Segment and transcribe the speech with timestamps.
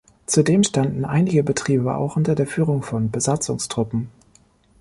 [0.25, 4.09] Zudem standen einige Betriebe auch unter der Führung von Besatzungstruppen.